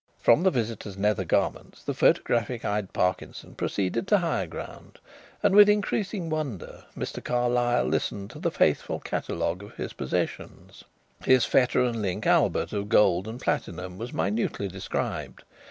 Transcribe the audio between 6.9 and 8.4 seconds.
Mr. Carlyle listened to